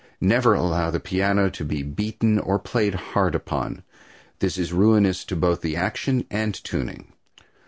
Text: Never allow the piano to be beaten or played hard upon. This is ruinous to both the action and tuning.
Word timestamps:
Never 0.19 0.55
allow 0.55 0.89
the 0.89 0.99
piano 0.99 1.51
to 1.51 1.63
be 1.63 1.83
beaten 1.83 2.39
or 2.39 2.57
played 2.57 2.95
hard 2.95 3.35
upon. 3.35 3.83
This 4.39 4.57
is 4.57 4.73
ruinous 4.73 5.23
to 5.25 5.35
both 5.35 5.61
the 5.61 5.75
action 5.75 6.25
and 6.31 6.55
tuning. 6.55 7.13